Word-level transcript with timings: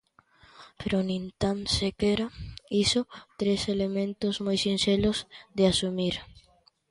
Pero 0.79 0.97
nin 1.07 1.23
tan 1.41 1.57
sequera 1.77 2.27
iso, 2.83 3.01
tres 3.39 3.61
elementos 3.75 4.35
moi 4.45 4.57
sinxelos 4.63 5.17
de 5.57 5.63
asumir. 5.71 6.15